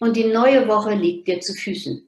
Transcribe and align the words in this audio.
und 0.00 0.16
die 0.16 0.24
neue 0.24 0.66
Woche 0.68 0.94
liegt 0.94 1.28
dir 1.28 1.40
zu 1.40 1.54
Füßen. 1.54 2.04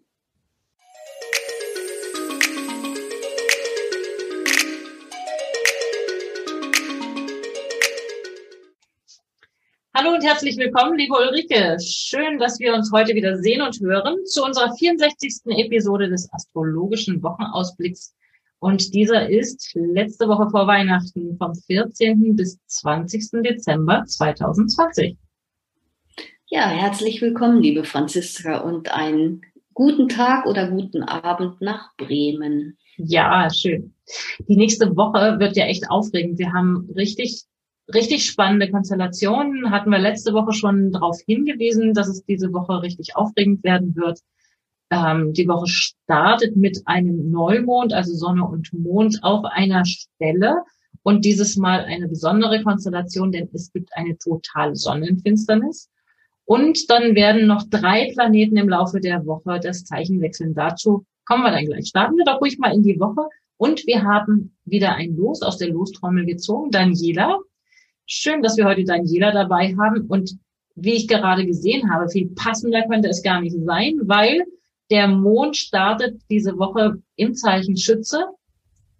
Hallo 9.92 10.14
und 10.14 10.24
herzlich 10.24 10.56
willkommen, 10.56 10.96
liebe 10.96 11.14
Ulrike. 11.14 11.76
Schön, 11.80 12.38
dass 12.38 12.60
wir 12.60 12.72
uns 12.72 12.92
heute 12.92 13.14
wieder 13.14 13.36
sehen 13.38 13.60
und 13.60 13.78
hören 13.80 14.24
zu 14.24 14.44
unserer 14.44 14.72
64. 14.74 15.42
Episode 15.46 16.08
des 16.08 16.32
astrologischen 16.32 17.22
Wochenausblicks. 17.22 18.14
Und 18.60 18.94
dieser 18.94 19.28
ist 19.28 19.72
letzte 19.74 20.28
Woche 20.28 20.48
vor 20.50 20.66
Weihnachten 20.66 21.36
vom 21.36 21.54
14. 21.54 22.36
bis 22.36 22.58
20. 22.66 23.42
Dezember 23.42 24.04
2020. 24.06 25.18
Ja, 26.52 26.68
herzlich 26.68 27.22
willkommen, 27.22 27.62
liebe 27.62 27.84
Franziska, 27.84 28.58
und 28.58 28.90
einen 28.90 29.42
guten 29.72 30.08
Tag 30.08 30.46
oder 30.46 30.68
guten 30.68 31.04
Abend 31.04 31.60
nach 31.60 31.96
Bremen. 31.96 32.76
Ja, 32.96 33.48
schön. 33.50 33.94
Die 34.48 34.56
nächste 34.56 34.96
Woche 34.96 35.38
wird 35.38 35.56
ja 35.56 35.66
echt 35.66 35.88
aufregend. 35.88 36.40
Wir 36.40 36.52
haben 36.52 36.90
richtig, 36.96 37.44
richtig 37.94 38.24
spannende 38.24 38.68
Konstellationen. 38.68 39.70
Hatten 39.70 39.90
wir 39.90 40.00
letzte 40.00 40.32
Woche 40.34 40.52
schon 40.52 40.90
darauf 40.90 41.20
hingewiesen, 41.24 41.94
dass 41.94 42.08
es 42.08 42.24
diese 42.24 42.52
Woche 42.52 42.82
richtig 42.82 43.14
aufregend 43.14 43.62
werden 43.62 43.94
wird. 43.94 44.18
Ähm, 44.90 45.32
die 45.32 45.46
Woche 45.46 45.68
startet 45.68 46.56
mit 46.56 46.82
einem 46.86 47.30
Neumond, 47.30 47.92
also 47.92 48.12
Sonne 48.12 48.44
und 48.44 48.72
Mond 48.72 49.20
auf 49.22 49.44
einer 49.44 49.84
Stelle. 49.84 50.64
Und 51.04 51.24
dieses 51.24 51.56
Mal 51.56 51.84
eine 51.84 52.08
besondere 52.08 52.60
Konstellation, 52.64 53.30
denn 53.30 53.48
es 53.52 53.72
gibt 53.72 53.90
eine 53.94 54.18
totale 54.18 54.74
Sonnenfinsternis. 54.74 55.88
Und 56.44 56.90
dann 56.90 57.14
werden 57.14 57.46
noch 57.46 57.64
drei 57.68 58.10
Planeten 58.12 58.56
im 58.56 58.68
Laufe 58.68 59.00
der 59.00 59.24
Woche 59.26 59.60
das 59.62 59.84
Zeichen 59.84 60.20
wechseln. 60.20 60.54
Dazu 60.54 61.04
kommen 61.24 61.44
wir 61.44 61.52
dann 61.52 61.66
gleich. 61.66 61.86
Starten 61.86 62.16
wir 62.16 62.24
doch 62.24 62.40
ruhig 62.40 62.58
mal 62.58 62.74
in 62.74 62.82
die 62.82 62.98
Woche. 62.98 63.28
Und 63.56 63.86
wir 63.86 64.02
haben 64.02 64.56
wieder 64.64 64.94
ein 64.94 65.16
Los 65.16 65.42
aus 65.42 65.58
der 65.58 65.68
Lostrommel 65.68 66.26
gezogen. 66.26 66.70
Daniela. 66.70 67.38
Schön, 68.06 68.42
dass 68.42 68.56
wir 68.56 68.64
heute 68.64 68.84
Daniela 68.84 69.32
dabei 69.32 69.76
haben. 69.76 70.06
Und 70.06 70.36
wie 70.74 70.94
ich 70.94 71.06
gerade 71.06 71.46
gesehen 71.46 71.92
habe, 71.92 72.08
viel 72.08 72.30
passender 72.34 72.82
könnte 72.88 73.08
es 73.08 73.22
gar 73.22 73.40
nicht 73.40 73.56
sein, 73.64 74.00
weil 74.04 74.42
der 74.90 75.06
Mond 75.06 75.56
startet 75.56 76.20
diese 76.30 76.58
Woche 76.58 77.00
im 77.16 77.34
Zeichen 77.34 77.76
Schütze. 77.76 78.24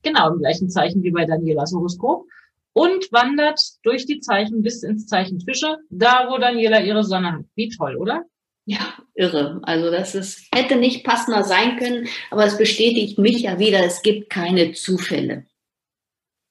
Genau 0.03 0.33
im 0.33 0.39
gleichen 0.39 0.71
Zeichen 0.71 1.03
wie 1.03 1.11
bei 1.11 1.25
Danielas 1.25 1.73
Horoskop 1.73 2.27
und 2.73 3.11
wandert 3.13 3.61
durch 3.83 4.07
die 4.07 4.21
Zeichen 4.21 4.63
bis 4.63 4.83
ins 4.83 5.07
Zeichen 5.07 5.41
Fische, 5.41 5.77
da 5.91 6.29
wo 6.31 6.39
Daniela 6.39 6.81
ihre 6.81 7.05
Sonne 7.05 7.33
hat. 7.33 7.45
Wie 7.55 7.69
toll, 7.69 7.97
oder? 7.97 8.25
Ja, 8.67 8.95
irre. 9.15 9.61
Also 9.65 9.91
das 9.91 10.15
ist, 10.15 10.47
hätte 10.55 10.77
nicht 10.77 11.05
passender 11.05 11.43
sein 11.43 11.77
können, 11.79 12.09
aber 12.31 12.45
es 12.45 12.57
bestätigt 12.57 13.19
mich 13.19 13.43
ja 13.43 13.59
wieder, 13.59 13.85
es 13.85 14.03
gibt 14.03 14.31
keine 14.31 14.73
Zufälle. 14.73 15.47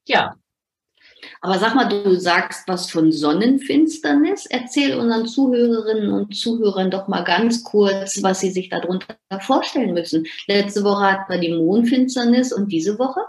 Ja. 0.06 0.36
Aber 1.42 1.58
sag 1.58 1.74
mal, 1.74 1.88
du 1.88 2.14
sagst 2.16 2.68
was 2.68 2.90
von 2.90 3.12
Sonnenfinsternis. 3.12 4.46
Erzähl 4.46 4.98
unseren 4.98 5.26
Zuhörerinnen 5.26 6.12
und 6.12 6.36
Zuhörern 6.36 6.90
doch 6.90 7.08
mal 7.08 7.24
ganz 7.24 7.64
kurz, 7.64 8.22
was 8.22 8.40
sie 8.40 8.50
sich 8.50 8.68
darunter 8.68 9.16
vorstellen 9.40 9.94
müssen. 9.94 10.26
Letzte 10.46 10.84
Woche 10.84 11.04
hatten 11.04 11.32
wir 11.32 11.38
die 11.38 11.52
Mondfinsternis 11.52 12.52
und 12.52 12.70
diese 12.70 12.98
Woche? 12.98 13.20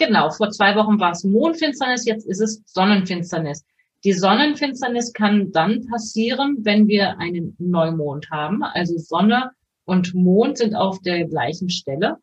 Genau, 0.00 0.30
vor 0.30 0.48
zwei 0.50 0.74
Wochen 0.76 0.98
war 0.98 1.12
es 1.12 1.24
Mondfinsternis, 1.24 2.06
jetzt 2.06 2.26
ist 2.26 2.40
es 2.40 2.62
Sonnenfinsternis. 2.64 3.66
Die 4.02 4.14
Sonnenfinsternis 4.14 5.12
kann 5.12 5.52
dann 5.52 5.86
passieren, 5.88 6.56
wenn 6.62 6.88
wir 6.88 7.18
einen 7.18 7.54
Neumond 7.58 8.30
haben. 8.30 8.62
Also 8.62 8.96
Sonne 8.96 9.50
und 9.84 10.14
Mond 10.14 10.56
sind 10.56 10.74
auf 10.74 11.02
der 11.02 11.26
gleichen 11.26 11.68
Stelle. 11.68 12.16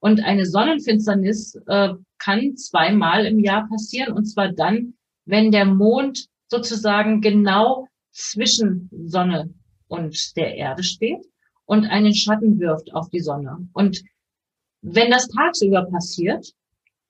Und 0.00 0.24
eine 0.24 0.44
Sonnenfinsternis 0.44 1.54
äh, 1.68 1.90
kann 2.18 2.56
zweimal 2.56 3.26
im 3.26 3.38
Jahr 3.38 3.68
passieren. 3.68 4.12
Und 4.12 4.24
zwar 4.24 4.48
dann, 4.48 4.94
wenn 5.24 5.52
der 5.52 5.66
Mond 5.66 6.26
sozusagen 6.48 7.20
genau 7.20 7.86
zwischen 8.10 8.90
Sonne 9.04 9.54
und 9.86 10.36
der 10.36 10.56
Erde 10.56 10.82
steht 10.82 11.24
und 11.64 11.84
einen 11.84 12.12
Schatten 12.12 12.58
wirft 12.58 12.92
auf 12.92 13.08
die 13.08 13.20
Sonne. 13.20 13.68
Und 13.72 14.02
wenn 14.82 15.12
das 15.12 15.28
tagsüber 15.28 15.84
passiert, 15.84 16.54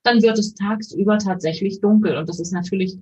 dann 0.02 0.22
wird 0.22 0.38
es 0.38 0.54
tagsüber 0.54 1.18
tatsächlich 1.18 1.80
dunkel 1.80 2.16
und 2.16 2.28
das 2.28 2.40
ist 2.40 2.52
natürlich 2.52 2.98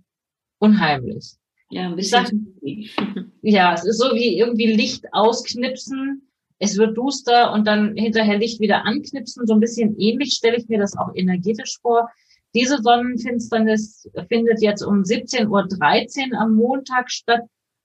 unheimlich. 0.59 1.37
Ja, 1.71 1.87
ein 1.87 1.97
bisschen. 1.97 2.59
ja, 3.43 3.75
es 3.75 3.85
ist 3.85 3.99
so 3.99 4.15
wie 4.15 4.39
irgendwie 4.39 4.73
Licht 4.73 5.05
ausknipsen. 5.13 6.23
Es 6.59 6.77
wird 6.77 6.97
duster 6.97 7.53
und 7.53 7.67
dann 7.67 7.95
hinterher 7.97 8.39
Licht 8.39 8.61
wieder 8.61 8.85
anknipsen. 8.85 9.47
So 9.47 9.55
ein 9.55 9.61
bisschen 9.61 9.99
ähnlich 9.99 10.33
stelle 10.33 10.57
ich 10.57 10.69
mir 10.69 10.79
das 10.79 10.97
auch 10.97 11.15
energetisch 11.15 11.79
vor. 11.81 12.11
Diese 12.55 12.83
Sonnenfinsternis 12.83 14.11
findet 14.29 14.63
jetzt 14.63 14.83
um 14.83 15.03
17.13 15.03 16.33
Uhr 16.33 16.41
am 16.41 16.55
Montag 16.55 17.11
statt. 17.11 17.43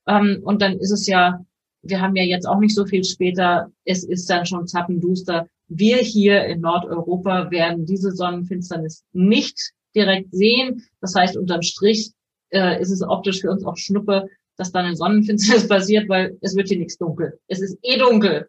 Ähm, 0.08 0.40
und 0.42 0.62
dann 0.62 0.78
ist 0.78 0.90
es 0.90 1.06
ja, 1.06 1.44
wir 1.84 2.00
haben 2.00 2.16
ja 2.16 2.24
jetzt 2.24 2.46
auch 2.46 2.58
nicht 2.58 2.74
so 2.74 2.84
viel 2.86 3.04
später, 3.04 3.70
es 3.84 4.04
ist 4.04 4.28
dann 4.28 4.46
schon 4.46 4.66
zappenduster. 4.66 5.46
Wir 5.68 5.98
hier 5.98 6.44
in 6.44 6.60
Nordeuropa 6.60 7.50
werden 7.50 7.86
diese 7.86 8.12
Sonnenfinsternis 8.12 9.04
nicht 9.12 9.72
direkt 9.94 10.32
sehen. 10.32 10.82
Das 11.00 11.14
heißt, 11.14 11.36
unterm 11.36 11.62
Strich 11.62 12.12
äh, 12.50 12.80
ist 12.80 12.90
es 12.90 13.02
optisch 13.02 13.40
für 13.40 13.50
uns 13.50 13.64
auch 13.64 13.76
Schnuppe, 13.76 14.28
dass 14.56 14.72
da 14.72 14.80
eine 14.80 14.96
Sonnenfinsternis 14.96 15.68
passiert, 15.68 16.08
weil 16.08 16.36
es 16.40 16.56
wird 16.56 16.68
hier 16.68 16.78
nichts 16.78 16.98
dunkel. 16.98 17.38
Es 17.48 17.60
ist 17.60 17.78
eh 17.82 17.98
dunkel. 17.98 18.48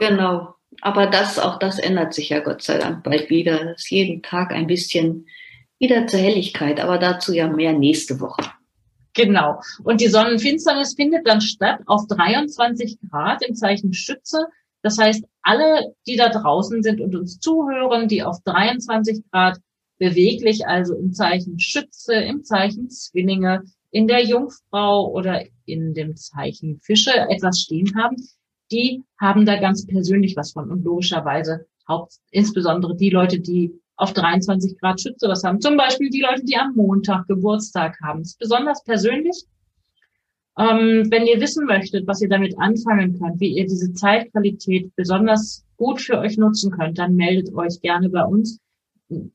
Genau. 0.00 0.54
Aber 0.80 1.06
das, 1.06 1.38
auch 1.38 1.58
das 1.58 1.78
ändert 1.78 2.14
sich 2.14 2.30
ja 2.30 2.40
Gott 2.40 2.62
sei 2.62 2.78
Dank 2.78 3.02
bald 3.02 3.30
wieder. 3.30 3.72
Es 3.72 3.84
ist 3.84 3.90
jeden 3.90 4.22
Tag 4.22 4.52
ein 4.52 4.66
bisschen 4.66 5.26
wieder 5.78 6.06
zur 6.06 6.20
Helligkeit, 6.20 6.80
aber 6.80 6.98
dazu 6.98 7.32
ja 7.32 7.48
mehr 7.48 7.72
nächste 7.72 8.20
Woche. 8.20 8.42
Genau. 9.16 9.60
Und 9.82 10.02
die 10.02 10.08
Sonnenfinsternis 10.08 10.94
findet 10.94 11.26
dann 11.26 11.40
statt 11.40 11.80
auf 11.86 12.06
23 12.06 12.98
Grad 13.08 13.42
im 13.42 13.54
Zeichen 13.54 13.94
Schütze. 13.94 14.46
Das 14.82 14.98
heißt, 14.98 15.24
alle, 15.40 15.94
die 16.06 16.16
da 16.16 16.28
draußen 16.28 16.82
sind 16.82 17.00
und 17.00 17.16
uns 17.16 17.40
zuhören, 17.40 18.08
die 18.08 18.22
auf 18.22 18.36
23 18.44 19.24
Grad 19.30 19.58
beweglich, 19.98 20.66
also 20.66 20.94
im 20.94 21.14
Zeichen 21.14 21.58
Schütze, 21.58 22.14
im 22.14 22.44
Zeichen 22.44 22.90
Zwillinge, 22.90 23.64
in 23.90 24.06
der 24.06 24.22
Jungfrau 24.22 25.10
oder 25.10 25.42
in 25.64 25.94
dem 25.94 26.14
Zeichen 26.16 26.78
Fische 26.82 27.12
etwas 27.12 27.60
stehen 27.60 27.94
haben, 27.96 28.16
die 28.70 29.02
haben 29.18 29.46
da 29.46 29.58
ganz 29.58 29.86
persönlich 29.86 30.36
was 30.36 30.52
von. 30.52 30.70
Und 30.70 30.84
logischerweise 30.84 31.66
haupt, 31.88 32.18
insbesondere 32.30 32.94
die 32.94 33.10
Leute, 33.10 33.40
die 33.40 33.80
auf 33.96 34.12
23 34.12 34.78
Grad 34.78 35.00
Schütze 35.00 35.28
was 35.28 35.42
haben. 35.42 35.60
Zum 35.60 35.76
Beispiel 35.76 36.10
die 36.10 36.20
Leute, 36.20 36.44
die 36.44 36.56
am 36.56 36.74
Montag 36.74 37.26
Geburtstag 37.26 37.98
haben. 38.02 38.20
Das 38.20 38.30
ist 38.30 38.38
besonders 38.38 38.84
persönlich. 38.84 39.44
Ähm, 40.58 41.06
wenn 41.10 41.26
ihr 41.26 41.40
wissen 41.40 41.66
möchtet, 41.66 42.06
was 42.06 42.22
ihr 42.22 42.28
damit 42.28 42.58
anfangen 42.58 43.18
könnt, 43.18 43.40
wie 43.40 43.56
ihr 43.56 43.64
diese 43.64 43.92
Zeitqualität 43.92 44.94
besonders 44.96 45.64
gut 45.76 46.00
für 46.00 46.18
euch 46.18 46.38
nutzen 46.38 46.70
könnt, 46.70 46.98
dann 46.98 47.14
meldet 47.14 47.54
euch 47.54 47.80
gerne 47.82 48.08
bei 48.08 48.24
uns. 48.24 48.58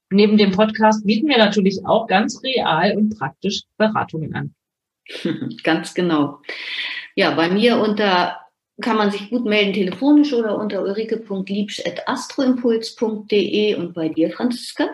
Neben 0.09 0.37
dem 0.37 0.51
Podcast 0.51 1.05
bieten 1.05 1.27
wir 1.27 1.37
natürlich 1.37 1.85
auch 1.85 2.07
ganz 2.07 2.41
real 2.43 2.97
und 2.97 3.17
praktisch 3.17 3.63
Beratungen 3.77 4.35
an. 4.35 4.53
Ganz 5.63 5.93
genau. 5.93 6.41
Ja, 7.15 7.35
bei 7.35 7.49
mir 7.49 7.77
unter 7.77 8.37
kann 8.79 8.97
man 8.97 9.11
sich 9.11 9.29
gut 9.29 9.45
melden 9.45 9.73
telefonisch 9.73 10.33
oder 10.33 10.57
unter 10.57 10.81
ulrike.liebsch.astroimpuls.de 10.83 13.75
und 13.75 13.93
bei 13.93 14.09
dir, 14.09 14.31
Franziska? 14.31 14.89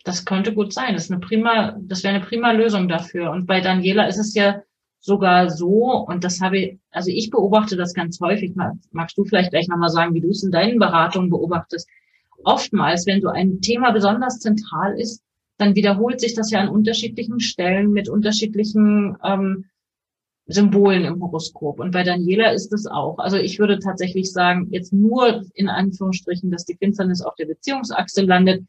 Das 0.03 0.25
könnte 0.25 0.53
gut 0.53 0.73
sein. 0.73 0.95
Das 0.95 1.05
ist 1.05 1.11
eine 1.11 1.21
prima, 1.21 1.77
das 1.79 2.03
wäre 2.03 2.15
eine 2.15 2.25
prima 2.25 2.51
Lösung 2.51 2.89
dafür. 2.89 3.31
Und 3.31 3.45
bei 3.45 3.61
Daniela 3.61 4.07
ist 4.07 4.17
es 4.17 4.33
ja 4.33 4.63
sogar 4.99 5.49
so, 5.49 6.05
und 6.07 6.23
das 6.23 6.41
habe 6.41 6.57
ich, 6.57 6.79
also 6.91 7.09
ich 7.09 7.29
beobachte 7.29 7.75
das 7.75 7.93
ganz 7.93 8.19
häufig, 8.19 8.53
magst 8.91 9.17
du 9.17 9.23
vielleicht 9.23 9.51
gleich 9.51 9.67
nochmal 9.67 9.89
sagen, 9.89 10.13
wie 10.13 10.21
du 10.21 10.29
es 10.29 10.43
in 10.43 10.51
deinen 10.51 10.79
Beratungen 10.79 11.29
beobachtest. 11.29 11.87
Oftmals, 12.43 13.05
wenn 13.05 13.21
so 13.21 13.29
ein 13.29 13.61
Thema 13.61 13.91
besonders 13.91 14.39
zentral 14.39 14.99
ist, 14.99 15.21
dann 15.57 15.75
wiederholt 15.75 16.21
sich 16.21 16.35
das 16.35 16.51
ja 16.51 16.59
an 16.59 16.69
unterschiedlichen 16.69 17.39
Stellen 17.39 17.91
mit 17.91 18.07
unterschiedlichen 18.09 19.17
ähm, 19.23 19.65
Symbolen 20.47 21.05
im 21.05 21.21
Horoskop. 21.21 21.79
Und 21.79 21.91
bei 21.91 22.03
Daniela 22.03 22.51
ist 22.51 22.73
es 22.73 22.87
auch. 22.87 23.19
Also 23.19 23.37
ich 23.37 23.59
würde 23.59 23.79
tatsächlich 23.79 24.31
sagen, 24.31 24.67
jetzt 24.71 24.93
nur 24.93 25.43
in 25.53 25.69
Anführungsstrichen, 25.69 26.49
dass 26.49 26.65
die 26.65 26.75
Finsternis 26.75 27.21
auf 27.21 27.35
der 27.35 27.45
Beziehungsachse 27.45 28.21
landet, 28.23 28.65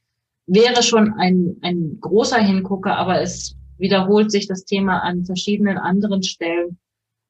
wäre 0.46 0.82
schon 0.82 1.14
ein, 1.14 1.56
ein 1.62 1.98
großer 2.00 2.38
Hingucker, 2.38 2.96
aber 2.96 3.22
es 3.22 3.56
wiederholt 3.80 4.30
sich 4.30 4.46
das 4.46 4.64
Thema 4.64 5.00
an 5.00 5.24
verschiedenen 5.24 5.78
anderen 5.78 6.22
Stellen 6.22 6.78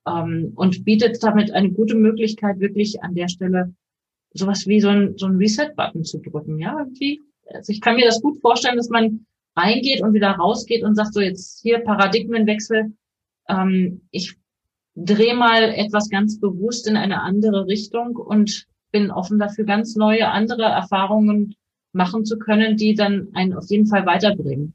ähm, 0.07 0.53
und 0.55 0.85
bietet 0.85 1.23
damit 1.23 1.53
eine 1.53 1.71
gute 1.71 1.95
Möglichkeit, 1.95 2.61
wirklich 2.61 3.03
an 3.03 3.15
der 3.15 3.29
Stelle 3.29 3.75
sowas 4.33 4.67
wie 4.67 4.81
so 4.81 4.89
ein, 4.89 5.15
so 5.17 5.27
ein 5.27 5.37
Reset-Button 5.37 6.05
zu 6.05 6.19
drücken. 6.19 6.59
Ja, 6.59 6.79
irgendwie. 6.79 7.21
Also 7.53 7.73
ich 7.73 7.81
kann 7.81 7.97
mir 7.97 8.05
das 8.05 8.23
gut 8.23 8.41
vorstellen, 8.41 8.77
dass 8.77 8.89
man 8.89 9.27
reingeht 9.57 10.03
und 10.03 10.15
wieder 10.15 10.31
rausgeht 10.31 10.85
und 10.85 10.95
sagt 10.95 11.15
so 11.15 11.21
jetzt 11.21 11.61
hier 11.63 11.81
Paradigmenwechsel. 11.81 12.93
Ähm, 13.49 14.03
ich 14.11 14.37
drehe 14.95 15.35
mal 15.35 15.63
etwas 15.63 16.09
ganz 16.11 16.39
bewusst 16.39 16.87
in 16.87 16.97
eine 16.97 17.23
andere 17.23 17.67
Richtung 17.67 18.17
und 18.17 18.67
bin 18.93 19.11
offen 19.11 19.39
dafür, 19.39 19.65
ganz 19.65 19.97
neue, 19.97 20.29
andere 20.29 20.65
Erfahrungen 20.65 21.55
machen 21.93 22.25
zu 22.25 22.39
können, 22.39 22.77
die 22.77 22.95
dann 22.95 23.29
einen 23.35 23.53
auf 23.53 23.69
jeden 23.69 23.87
Fall 23.87 24.07
weiterbringen. 24.07 24.75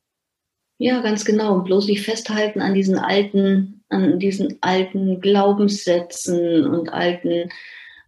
Ja, 0.78 1.02
ganz 1.02 1.24
genau. 1.24 1.56
Und 1.56 1.66
bloß 1.66 1.88
nicht 1.88 2.04
festhalten 2.04 2.62
an 2.62 2.74
diesen 2.74 2.98
alten, 2.98 3.84
an 3.90 4.20
diesen 4.20 4.58
alten 4.62 5.22
Glaubenssätzen 5.22 6.68
und 6.68 6.90
alten, 6.90 7.50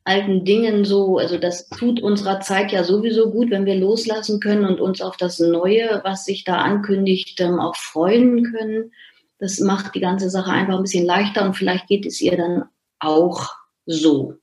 alten 0.04 0.44
Dingen 0.44 0.84
so. 0.84 1.18
Also 1.18 1.38
das 1.38 1.70
tut 1.70 2.02
unserer 2.02 2.42
Zeit 2.42 2.72
ja 2.72 2.84
sowieso 2.84 3.32
gut, 3.32 3.52
wenn 3.52 3.66
wir 3.66 3.76
loslassen 3.76 4.40
können 4.42 4.66
und 4.66 4.82
uns 4.82 5.02
auf 5.02 5.16
das 5.16 5.40
Neue, 5.40 6.02
was 6.04 6.26
sich 6.26 6.44
da 6.44 6.58
ankündigt, 6.58 7.40
ähm, 7.40 7.60
auch 7.60 7.76
freuen 7.78 8.44
können. 8.44 8.92
Das 9.40 9.60
macht 9.60 9.96
die 9.96 10.02
ganze 10.02 10.30
Sache 10.30 10.52
einfach 10.52 10.76
ein 10.76 10.84
bisschen 10.84 11.06
leichter 11.06 11.46
und 11.46 11.54
vielleicht 11.54 11.88
geht 11.88 12.06
es 12.06 12.20
ihr 12.20 12.36
dann 12.36 12.66
auch 13.00 13.50
so. 13.86 14.34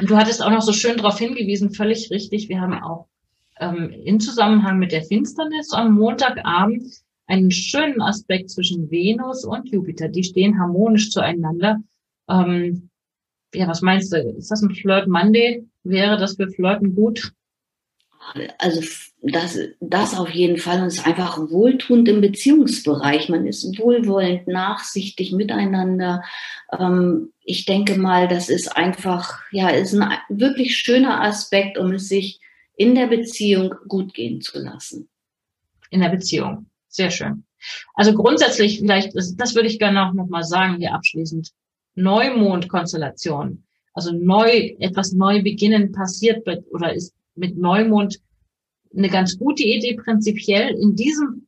Und 0.00 0.08
du 0.08 0.16
hattest 0.16 0.42
auch 0.42 0.50
noch 0.50 0.62
so 0.62 0.72
schön 0.72 0.96
darauf 0.96 1.18
hingewiesen, 1.18 1.74
völlig 1.74 2.10
richtig. 2.10 2.48
Wir 2.48 2.60
haben 2.60 2.74
auch 2.82 3.08
ähm, 3.60 3.90
in 3.90 4.20
Zusammenhang 4.20 4.78
mit 4.78 4.92
der 4.92 5.02
Finsternis 5.02 5.72
am 5.72 5.94
Montagabend 5.94 6.84
einen 7.26 7.50
schönen 7.50 8.02
Aspekt 8.02 8.50
zwischen 8.50 8.90
Venus 8.90 9.44
und 9.44 9.70
Jupiter. 9.70 10.08
Die 10.08 10.24
stehen 10.24 10.58
harmonisch 10.58 11.10
zueinander. 11.10 11.78
Ähm, 12.28 12.90
ja, 13.54 13.68
was 13.68 13.82
meinst 13.82 14.12
du? 14.12 14.16
Ist 14.36 14.50
das 14.50 14.62
ein 14.62 14.74
Flirt 14.74 15.08
Monday? 15.08 15.66
Wäre 15.84 16.18
das 16.18 16.36
für 16.36 16.48
Flirten 16.48 16.94
gut? 16.94 17.32
Also 18.58 18.80
das, 19.20 19.58
das 19.80 20.18
auf 20.18 20.30
jeden 20.30 20.56
Fall 20.56 20.80
und 20.80 20.86
es 20.86 20.98
ist 20.98 21.06
einfach 21.06 21.38
wohltuend 21.38 22.08
im 22.08 22.22
Beziehungsbereich. 22.22 23.28
Man 23.28 23.46
ist 23.46 23.78
wohlwollend, 23.78 24.48
nachsichtig 24.48 25.32
miteinander. 25.32 26.22
Ähm, 26.72 27.32
ich 27.42 27.66
denke 27.66 27.98
mal, 27.98 28.26
das 28.26 28.48
ist 28.48 28.74
einfach, 28.76 29.40
ja, 29.50 29.68
ist 29.68 29.94
ein 29.94 30.10
wirklich 30.30 30.76
schöner 30.76 31.22
Aspekt, 31.22 31.76
um 31.76 31.92
es 31.92 32.08
sich 32.08 32.40
in 32.76 32.94
der 32.94 33.06
Beziehung 33.06 33.74
gut 33.88 34.14
gehen 34.14 34.40
zu 34.40 34.58
lassen. 34.58 35.08
In 35.90 36.00
der 36.00 36.08
Beziehung. 36.08 36.66
Sehr 36.88 37.10
schön. 37.10 37.44
Also 37.94 38.14
grundsätzlich 38.14 38.78
vielleicht, 38.78 39.14
das, 39.14 39.54
würde 39.54 39.68
ich 39.68 39.78
gerne 39.78 40.06
auch 40.06 40.12
nochmal 40.12 40.44
sagen 40.44 40.76
hier 40.78 40.94
abschließend. 40.94 41.50
Neumondkonstellation. 41.94 43.64
Also 43.92 44.12
neu, 44.12 44.74
etwas 44.80 45.12
neu 45.12 45.42
beginnen 45.42 45.92
passiert 45.92 46.46
oder 46.72 46.92
ist 46.92 47.14
mit 47.36 47.56
Neumond 47.56 48.20
eine 48.96 49.08
ganz 49.08 49.38
gute 49.38 49.62
Idee 49.62 49.94
prinzipiell. 49.94 50.74
In 50.74 50.94
diesem 50.96 51.46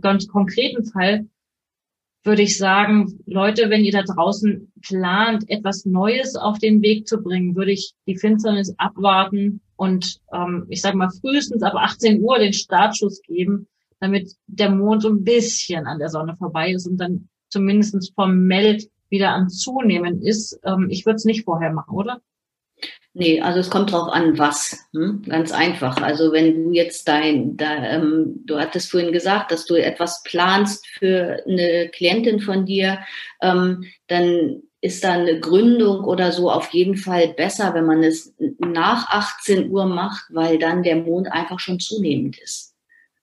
ganz 0.00 0.28
konkreten 0.28 0.84
Fall 0.84 1.26
würde 2.26 2.42
ich 2.42 2.58
sagen, 2.58 3.18
Leute, 3.26 3.70
wenn 3.70 3.84
ihr 3.84 3.92
da 3.92 4.02
draußen 4.02 4.72
plant, 4.82 5.48
etwas 5.48 5.84
Neues 5.86 6.36
auf 6.36 6.58
den 6.58 6.82
Weg 6.82 7.06
zu 7.06 7.22
bringen, 7.22 7.54
würde 7.54 7.72
ich 7.72 7.94
die 8.06 8.16
Finsternis 8.16 8.74
abwarten 8.78 9.60
und 9.76 10.20
ähm, 10.32 10.66
ich 10.68 10.82
sage 10.82 10.96
mal 10.96 11.10
frühestens 11.20 11.62
ab 11.62 11.74
18 11.74 12.20
Uhr 12.20 12.38
den 12.38 12.52
Startschuss 12.52 13.22
geben, 13.22 13.68
damit 14.00 14.34
der 14.46 14.70
Mond 14.70 15.02
so 15.02 15.08
ein 15.08 15.24
bisschen 15.24 15.86
an 15.86 15.98
der 15.98 16.08
Sonne 16.08 16.36
vorbei 16.36 16.72
ist 16.72 16.86
und 16.86 16.98
dann 16.98 17.28
zumindest 17.48 18.12
formell 18.14 18.82
wieder 19.08 19.30
am 19.30 19.48
Zunehmen 19.48 20.22
ist. 20.22 20.58
Ähm, 20.64 20.88
ich 20.90 21.06
würde 21.06 21.16
es 21.16 21.24
nicht 21.24 21.44
vorher 21.44 21.72
machen, 21.72 21.94
oder? 21.94 22.20
Nee, 23.18 23.40
also 23.40 23.60
es 23.60 23.70
kommt 23.70 23.92
drauf 23.92 24.12
an, 24.12 24.36
was. 24.36 24.78
Hm? 24.92 25.22
Ganz 25.26 25.50
einfach. 25.50 25.96
Also 26.02 26.32
wenn 26.32 26.64
du 26.64 26.72
jetzt 26.72 27.08
dein, 27.08 27.56
da, 27.56 27.74
ähm, 27.82 28.42
du 28.44 28.58
hattest 28.58 28.90
vorhin 28.90 29.10
gesagt, 29.10 29.50
dass 29.50 29.64
du 29.64 29.74
etwas 29.74 30.22
planst 30.22 30.86
für 30.86 31.42
eine 31.48 31.88
Klientin 31.88 32.40
von 32.40 32.66
dir, 32.66 32.98
ähm, 33.40 33.84
dann 34.08 34.60
ist 34.82 35.02
da 35.02 35.12
eine 35.12 35.40
Gründung 35.40 36.04
oder 36.04 36.30
so 36.30 36.50
auf 36.50 36.68
jeden 36.74 36.98
Fall 36.98 37.28
besser, 37.28 37.72
wenn 37.72 37.86
man 37.86 38.02
es 38.02 38.34
nach 38.58 39.08
18 39.08 39.70
Uhr 39.70 39.86
macht, 39.86 40.26
weil 40.28 40.58
dann 40.58 40.82
der 40.82 40.96
Mond 40.96 41.32
einfach 41.32 41.58
schon 41.58 41.80
zunehmend 41.80 42.38
ist. 42.38 42.75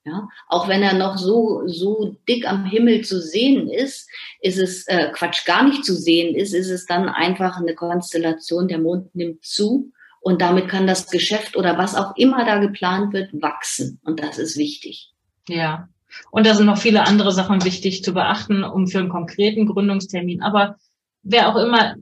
Ja, 0.06 0.28
auch 0.50 0.68
wenn 0.68 0.84
er 0.84 0.96
noch 0.96 1.18
so, 1.18 1.66
so 1.66 2.18
dick 2.28 2.46
am 2.46 2.66
Himmel 2.66 3.06
zu 3.06 3.22
sehen 3.22 3.70
ist, 3.70 4.10
ist 4.42 4.58
es, 4.58 4.86
äh, 4.88 5.10
Quatsch, 5.14 5.46
gar 5.46 5.64
nicht 5.64 5.86
zu 5.86 5.96
sehen 5.96 6.36
ist, 6.36 6.54
ist 6.54 6.70
es 6.70 6.86
dann 6.86 7.08
einfach 7.08 7.56
eine 7.56 7.74
Konstellation, 7.74 8.68
der 8.68 8.80
Mond 8.80 9.16
nimmt 9.16 9.46
zu 9.46 9.94
und 10.20 10.42
damit 10.42 10.68
kann 10.68 10.88
das 10.88 11.10
Geschäft 11.10 11.56
oder 11.56 11.78
was 11.78 11.96
auch 11.96 12.16
immer 12.18 12.46
da 12.46 12.60
geplant 12.60 13.14
wird, 13.14 13.30
wachsen. 13.42 14.00
Und 14.04 14.22
das 14.22 14.40
ist 14.40 14.58
wichtig. 14.58 15.12
Ja. 15.48 15.90
Und 16.32 16.46
da 16.46 16.54
sind 16.54 16.66
noch 16.66 16.78
viele 16.78 17.06
andere 17.06 17.32
Sachen 17.32 17.64
wichtig 17.64 18.04
zu 18.04 18.14
beachten, 18.14 18.64
um 18.64 18.88
für 18.88 19.00
einen 19.00 19.10
konkreten 19.10 19.68
Gründungstermin. 19.68 20.42
Aber 20.42 20.78
wer 21.24 21.50
auch 21.50 21.58
immer 21.58 21.96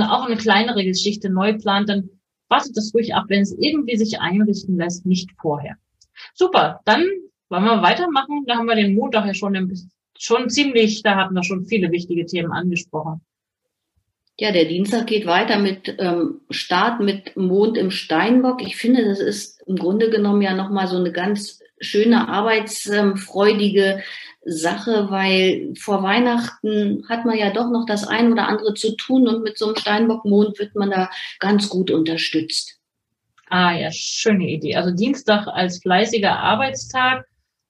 auch 0.00 0.26
eine 0.26 0.36
kleinere 0.36 0.84
Geschichte 0.84 1.30
neu 1.30 1.58
plant, 1.58 1.88
dann 1.88 2.10
wartet 2.48 2.76
das 2.76 2.92
ruhig 2.94 3.14
ab, 3.14 3.24
wenn 3.28 3.42
es 3.42 3.56
irgendwie 3.58 3.96
sich 3.96 4.20
einrichten 4.20 4.76
lässt, 4.76 5.06
nicht 5.06 5.30
vorher. 5.40 5.76
Super, 6.34 6.80
dann 6.84 7.04
wollen 7.48 7.64
wir 7.64 7.82
weitermachen? 7.82 8.44
Da 8.46 8.56
haben 8.56 8.66
wir 8.66 8.74
den 8.74 8.94
Montag 8.94 9.26
ja 9.26 9.34
schon, 9.34 9.72
schon 10.18 10.50
ziemlich, 10.50 11.02
da 11.02 11.16
hatten 11.16 11.34
wir 11.34 11.44
schon 11.44 11.64
viele 11.64 11.90
wichtige 11.90 12.26
Themen 12.26 12.52
angesprochen. 12.52 13.20
Ja, 14.38 14.52
der 14.52 14.66
Dienstag 14.66 15.06
geht 15.06 15.26
weiter 15.26 15.58
mit 15.58 15.96
ähm, 15.98 16.42
Start 16.50 17.00
mit 17.00 17.36
Mond 17.36 17.78
im 17.78 17.90
Steinbock. 17.90 18.60
Ich 18.60 18.76
finde, 18.76 19.06
das 19.06 19.18
ist 19.18 19.62
im 19.66 19.76
Grunde 19.76 20.10
genommen 20.10 20.42
ja 20.42 20.54
nochmal 20.54 20.88
so 20.88 20.96
eine 20.96 21.10
ganz 21.10 21.60
schöne 21.80 22.28
arbeitsfreudige 22.28 24.02
Sache, 24.44 25.10
weil 25.10 25.72
vor 25.78 26.02
Weihnachten 26.02 27.04
hat 27.08 27.24
man 27.24 27.38
ja 27.38 27.50
doch 27.50 27.70
noch 27.70 27.86
das 27.86 28.06
ein 28.06 28.30
oder 28.30 28.46
andere 28.46 28.74
zu 28.74 28.94
tun 28.96 29.26
und 29.26 29.42
mit 29.42 29.56
so 29.56 29.66
einem 29.66 29.76
Steinbockmond 29.76 30.58
wird 30.58 30.74
man 30.74 30.90
da 30.90 31.10
ganz 31.38 31.68
gut 31.70 31.90
unterstützt. 31.90 32.78
Ah 33.48 33.72
ja, 33.72 33.90
schöne 33.90 34.48
Idee. 34.48 34.76
Also 34.76 34.90
Dienstag 34.90 35.46
als 35.46 35.78
fleißiger 35.78 36.38
Arbeitstag 36.38 37.26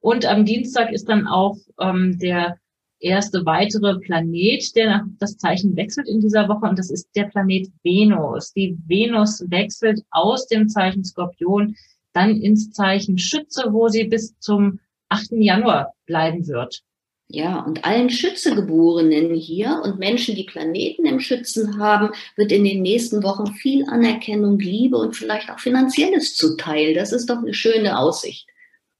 und 0.07 0.25
am 0.25 0.45
Dienstag 0.45 0.93
ist 0.93 1.09
dann 1.09 1.27
auch 1.27 1.57
ähm, 1.81 2.17
der 2.21 2.59
erste 3.01 3.45
weitere 3.45 3.99
Planet, 3.99 4.77
der 4.77 5.05
das 5.19 5.37
Zeichen 5.37 5.75
wechselt 5.75 6.07
in 6.07 6.21
dieser 6.21 6.49
Woche 6.49 6.67
und 6.67 6.79
das 6.79 6.93
ist 6.93 7.09
der 7.17 7.25
Planet 7.25 7.67
Venus. 7.83 8.53
Die 8.53 8.79
Venus 8.87 9.45
wechselt 9.49 10.03
aus 10.13 10.47
dem 10.47 10.69
Zeichen 10.69 11.03
Skorpion 11.03 11.75
dann 12.13 12.41
ins 12.41 12.71
Zeichen 12.71 13.19
Schütze, 13.19 13.73
wo 13.73 13.89
sie 13.89 14.05
bis 14.05 14.39
zum 14.39 14.79
8. 15.09 15.33
Januar 15.33 15.93
bleiben 16.07 16.47
wird. 16.47 16.83
Ja, 17.27 17.63
und 17.63 17.85
allen 17.85 18.09
Schützegeborenen 18.09 19.35
hier 19.35 19.81
und 19.83 19.99
Menschen, 19.99 20.37
die 20.37 20.45
Planeten 20.45 21.05
im 21.05 21.19
Schützen 21.19 21.81
haben, 21.81 22.11
wird 22.37 22.53
in 22.53 22.63
den 22.63 22.81
nächsten 22.81 23.25
Wochen 23.25 23.49
viel 23.55 23.85
Anerkennung, 23.89 24.61
Liebe 24.61 24.99
und 24.99 25.17
vielleicht 25.17 25.51
auch 25.51 25.59
Finanzielles 25.59 26.37
zuteil. 26.37 26.95
Das 26.95 27.11
ist 27.13 27.29
doch 27.29 27.39
eine 27.39 27.55
schöne 27.55 27.99
Aussicht. 27.99 28.47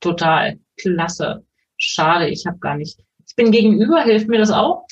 Total. 0.01 0.59
Klasse. 0.77 1.45
Schade, 1.77 2.29
ich 2.29 2.47
habe 2.47 2.59
gar 2.59 2.77
nicht. 2.77 2.99
Ich 3.27 3.35
bin 3.35 3.51
gegenüber, 3.51 4.03
hilft 4.03 4.29
mir 4.29 4.39
das 4.39 4.51
auch? 4.51 4.87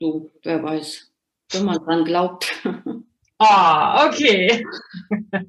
So, 0.00 0.30
wer 0.42 0.62
weiß, 0.62 1.10
wenn 1.52 1.64
man 1.64 1.78
dran 1.78 2.04
glaubt. 2.04 2.52
Ah, 3.38 4.06
okay. 4.06 4.64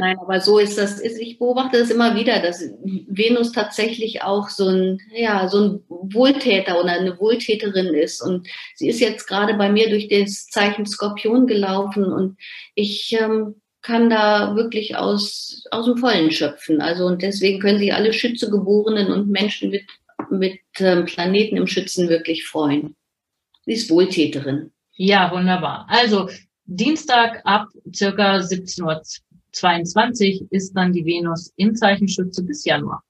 Nein, 0.00 0.18
aber 0.18 0.40
so 0.40 0.58
ist 0.58 0.76
das. 0.78 1.00
Ich 1.00 1.38
beobachte 1.38 1.78
das 1.78 1.90
immer 1.90 2.16
wieder, 2.16 2.40
dass 2.40 2.60
Venus 3.06 3.52
tatsächlich 3.52 4.22
auch 4.22 4.48
so 4.48 4.66
ein, 4.68 4.98
ja, 5.14 5.48
so 5.48 5.60
ein 5.60 5.84
Wohltäter 5.88 6.80
oder 6.80 6.92
eine 6.92 7.20
Wohltäterin 7.20 7.94
ist. 7.94 8.20
Und 8.20 8.48
sie 8.74 8.88
ist 8.88 8.98
jetzt 8.98 9.28
gerade 9.28 9.54
bei 9.54 9.70
mir 9.70 9.88
durch 9.88 10.08
das 10.08 10.46
Zeichen 10.48 10.86
Skorpion 10.86 11.46
gelaufen 11.46 12.12
und 12.12 12.36
ich 12.74 13.16
ähm, 13.16 13.60
kann 13.86 14.10
da 14.10 14.54
wirklich 14.56 14.96
aus, 14.96 15.64
aus 15.70 15.86
dem 15.86 15.96
Vollen 15.98 16.32
schöpfen. 16.32 16.80
Also 16.80 17.06
und 17.06 17.22
deswegen 17.22 17.60
können 17.60 17.78
sich 17.78 17.94
alle 17.94 18.12
Schützegeborenen 18.12 19.12
und 19.12 19.30
Menschen 19.30 19.70
mit, 19.70 19.84
mit 20.28 20.58
ähm, 20.78 21.04
Planeten 21.04 21.56
im 21.56 21.68
Schützen 21.68 22.08
wirklich 22.08 22.44
freuen. 22.44 22.96
Sie 23.64 23.74
ist 23.74 23.88
Wohltäterin. 23.88 24.72
Ja, 24.96 25.30
wunderbar. 25.30 25.86
Also 25.88 26.28
Dienstag 26.64 27.42
ab 27.44 27.68
circa 27.94 28.38
17.22 28.38 30.40
Uhr 30.40 30.48
ist 30.50 30.72
dann 30.72 30.92
die 30.92 31.04
Venus 31.04 31.52
im 31.54 31.76
Zeichen 31.76 32.08
Schütze 32.08 32.42
bis 32.42 32.64
Januar. 32.64 33.04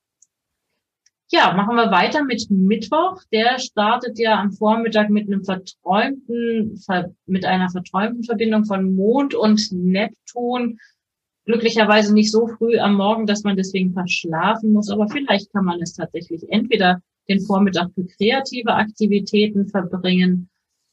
Ja, 1.33 1.55
machen 1.55 1.75
wir 1.75 1.91
weiter 1.91 2.23
mit 2.25 2.49
Mittwoch. 2.51 3.21
Der 3.33 3.59
startet 3.59 4.17
ja 4.19 4.39
am 4.41 4.53
Vormittag 4.53 5.11
mit 5.11 5.27
einem 5.27 5.43
verträumten, 5.45 6.81
mit 7.27 7.45
einer 7.45 7.69
verträumten 7.69 8.23
Verbindung 8.23 8.65
von 8.65 8.95
Mond 8.95 9.35
und 9.35 9.73
Neptun. 9.73 10.79
Glücklicherweise 11.45 12.15
nicht 12.15 12.31
so 12.31 12.47
früh 12.47 12.79
am 12.79 12.95
Morgen, 12.95 13.27
dass 13.27 13.43
man 13.43 13.57
deswegen 13.57 13.93
verschlafen 13.93 14.73
muss, 14.73 14.89
aber 14.89 15.09
vielleicht 15.09 15.53
kann 15.53 15.65
man 15.65 15.81
es 15.83 15.95
tatsächlich 15.95 16.45
entweder 16.49 17.03
den 17.29 17.41
Vormittag 17.41 17.91
für 17.95 18.05
kreative 18.05 18.75
Aktivitäten 18.75 19.67
verbringen 19.67 20.49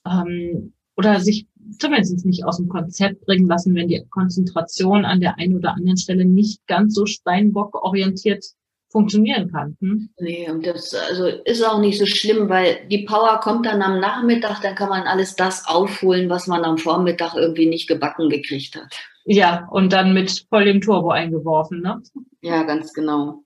ähm, 0.08 0.74
oder 0.98 1.20
sich 1.20 1.48
zumindest 1.78 2.25
nicht 2.25 2.44
aus 2.44 2.58
dem 2.58 2.70
Konzept 2.70 3.25
bringen 3.25 3.48
lassen, 3.48 3.75
wenn 3.75 3.88
die 3.88 4.04
Konzentration 4.10 5.06
an 5.06 5.20
der 5.20 5.38
einen 5.38 5.56
oder 5.56 5.75
anderen 5.75 5.98
Stelle 5.98 6.25
nicht 6.25 6.66
ganz 6.66 6.96
so 6.96 7.06
Steinbock 7.06 7.75
orientiert 7.84 8.44
funktionieren 8.93 9.51
kann. 9.51 9.75
Hm? 9.81 10.09
Nee, 10.19 10.50
und 10.50 10.65
das 10.65 10.93
also 10.93 11.25
ist 11.25 11.67
auch 11.67 11.79
nicht 11.79 11.97
so 11.97 12.05
schlimm, 12.05 12.47
weil 12.47 12.88
die 12.89 13.05
Power 13.05 13.39
kommt 13.41 13.65
dann 13.65 13.81
am 13.81 14.00
Nachmittag, 14.00 14.62
dann 14.62 14.75
kann 14.75 14.89
man 14.89 15.03
alles 15.03 15.35
das 15.35 15.67
aufholen, 15.67 16.29
was 16.29 16.47
man 16.47 16.63
am 16.63 16.77
Vormittag 16.77 17.33
irgendwie 17.33 17.65
nicht 17.65 17.88
gebacken 17.88 18.29
gekriegt 18.29 18.75
hat. 18.75 18.93
Ja, 19.25 19.67
und 19.71 19.91
dann 19.91 20.13
mit 20.13 20.45
voll 20.47 20.65
dem 20.65 20.79
Turbo 20.79 21.09
eingeworfen, 21.09 21.81
ne? 21.81 22.01
Ja, 22.41 22.63
ganz 22.63 22.93
genau. 22.93 23.43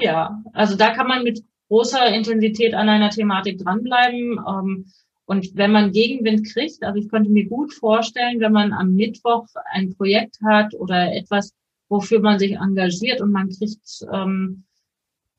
Ja, 0.00 0.42
also 0.54 0.76
da 0.76 0.90
kann 0.94 1.08
man 1.08 1.24
mit 1.24 1.44
großer 1.68 2.08
Intensität 2.14 2.74
an 2.74 2.88
einer 2.88 3.10
Thematik 3.10 3.58
dranbleiben. 3.58 4.40
Ähm, 4.48 4.86
und 5.26 5.56
wenn 5.56 5.72
man 5.72 5.92
Gegenwind 5.92 6.46
kriegt, 6.50 6.82
also 6.82 6.98
ich 6.98 7.10
könnte 7.10 7.30
mir 7.30 7.46
gut 7.46 7.74
vorstellen, 7.74 8.40
wenn 8.40 8.52
man 8.52 8.72
am 8.72 8.94
Mittwoch 8.94 9.46
ein 9.72 9.94
Projekt 9.94 10.38
hat 10.42 10.72
oder 10.74 11.12
etwas, 11.14 11.52
wofür 11.88 12.20
man 12.20 12.38
sich 12.38 12.52
engagiert 12.52 13.20
und 13.20 13.32
man 13.32 13.48
kriegt 13.48 14.06
ähm, 14.12 14.64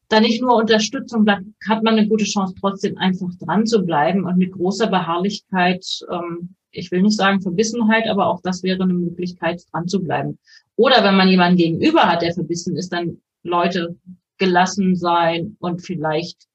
da 0.09 0.19
nicht 0.19 0.41
nur 0.41 0.55
Unterstützung, 0.55 1.25
dann 1.25 1.53
hat 1.67 1.83
man 1.83 1.97
eine 1.97 2.07
gute 2.07 2.25
Chance, 2.25 2.55
trotzdem 2.59 2.97
einfach 2.97 3.29
dran 3.39 3.65
zu 3.65 3.85
bleiben 3.85 4.25
und 4.25 4.37
mit 4.37 4.51
großer 4.51 4.87
Beharrlichkeit, 4.87 5.85
ähm, 6.11 6.55
ich 6.71 6.91
will 6.91 7.01
nicht 7.01 7.17
sagen 7.17 7.41
Verbissenheit, 7.41 8.07
aber 8.07 8.27
auch 8.27 8.41
das 8.41 8.63
wäre 8.63 8.83
eine 8.83 8.93
Möglichkeit, 8.93 9.63
dran 9.71 9.87
zu 9.87 10.03
bleiben. 10.03 10.37
Oder 10.75 11.03
wenn 11.03 11.15
man 11.15 11.29
jemanden 11.29 11.57
gegenüber 11.57 12.03
hat, 12.03 12.21
der 12.21 12.33
verbissen 12.33 12.75
ist, 12.75 12.91
dann 12.91 13.17
Leute 13.43 13.95
gelassen 14.37 14.95
sein 14.95 15.55
und 15.59 15.81
vielleicht 15.81 16.47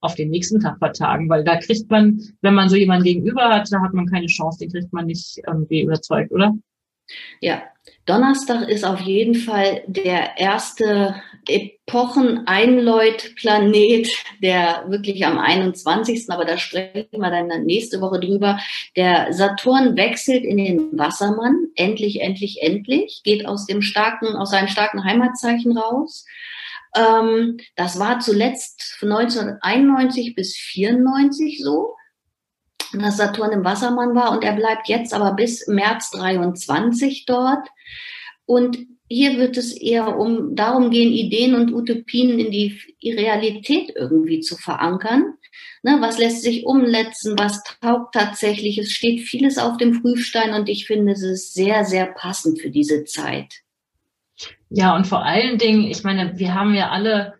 auf 0.00 0.16
den 0.16 0.30
nächsten 0.30 0.58
Tag 0.60 0.78
vertagen, 0.78 1.28
weil 1.28 1.44
da 1.44 1.58
kriegt 1.58 1.88
man, 1.90 2.20
wenn 2.40 2.54
man 2.54 2.68
so 2.68 2.76
jemanden 2.76 3.04
gegenüber 3.04 3.48
hat, 3.50 3.68
da 3.70 3.80
hat 3.80 3.94
man 3.94 4.06
keine 4.06 4.26
Chance, 4.26 4.58
den 4.58 4.72
kriegt 4.72 4.92
man 4.92 5.06
nicht 5.06 5.40
irgendwie 5.46 5.82
überzeugt, 5.82 6.32
oder? 6.32 6.52
Ja, 7.40 7.62
Donnerstag 8.06 8.68
ist 8.68 8.84
auf 8.84 9.00
jeden 9.00 9.36
Fall 9.36 9.84
der 9.86 10.36
erste 10.36 11.22
Epochen-Einläut-Planet, 11.48 14.08
der 14.42 14.84
wirklich 14.88 15.24
am 15.24 15.38
21. 15.38 16.24
Aber 16.28 16.44
da 16.44 16.58
sprechen 16.58 17.06
wir 17.12 17.30
dann 17.30 17.46
nächste 17.64 18.00
Woche 18.00 18.18
drüber. 18.18 18.58
Der 18.96 19.32
Saturn 19.32 19.96
wechselt 19.96 20.42
in 20.44 20.56
den 20.56 20.98
Wassermann. 20.98 21.68
Endlich, 21.76 22.20
endlich, 22.20 22.60
endlich. 22.62 23.20
Geht 23.24 23.46
aus 23.46 23.66
dem 23.66 23.82
starken, 23.82 24.34
aus 24.34 24.50
seinem 24.50 24.66
starken 24.68 25.04
Heimatzeichen 25.04 25.78
raus. 25.78 26.24
Ähm, 26.96 27.58
das 27.76 27.98
war 27.98 28.20
zuletzt 28.20 28.96
von 28.98 29.12
1991 29.12 30.34
bis 30.34 30.56
94 30.56 31.62
so, 31.62 31.94
dass 33.00 33.16
Saturn 33.16 33.52
im 33.52 33.64
Wassermann 33.64 34.14
war 34.14 34.32
und 34.32 34.44
er 34.44 34.54
bleibt 34.54 34.88
jetzt 34.88 35.14
aber 35.14 35.32
bis 35.34 35.66
März 35.66 36.10
23 36.10 37.24
dort. 37.26 37.68
Und 38.44 38.78
hier 39.08 39.36
wird 39.38 39.56
es 39.56 39.72
eher 39.72 40.18
um 40.18 40.54
darum 40.56 40.90
gehen, 40.90 41.12
Ideen 41.12 41.54
und 41.54 41.72
Utopien 41.72 42.38
in 42.38 42.50
die 42.50 42.80
Realität 43.04 43.92
irgendwie 43.94 44.40
zu 44.40 44.56
verankern. 44.56 45.34
Ne, 45.82 45.98
was 46.00 46.18
lässt 46.18 46.42
sich 46.42 46.64
umsetzen? 46.64 47.38
Was 47.38 47.62
taugt 47.80 48.14
tatsächlich? 48.14 48.78
Es 48.78 48.90
steht 48.90 49.20
vieles 49.20 49.58
auf 49.58 49.76
dem 49.76 50.00
Prüfstein 50.00 50.54
und 50.54 50.68
ich 50.68 50.86
finde, 50.86 51.12
es 51.12 51.22
ist 51.22 51.54
sehr, 51.54 51.84
sehr 51.84 52.06
passend 52.06 52.60
für 52.60 52.70
diese 52.70 53.04
Zeit. 53.04 53.62
Ja, 54.70 54.96
und 54.96 55.06
vor 55.06 55.24
allen 55.24 55.58
Dingen, 55.58 55.82
ich 55.84 56.04
meine, 56.04 56.38
wir 56.38 56.54
haben 56.54 56.74
ja 56.74 56.90
alle, 56.90 57.34